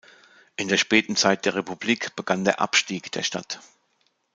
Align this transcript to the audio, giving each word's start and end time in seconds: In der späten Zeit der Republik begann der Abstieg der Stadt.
In 0.55 0.67
der 0.67 0.77
späten 0.77 1.15
Zeit 1.15 1.45
der 1.45 1.53
Republik 1.53 2.15
begann 2.15 2.43
der 2.43 2.59
Abstieg 2.59 3.11
der 3.11 3.21
Stadt. 3.21 3.59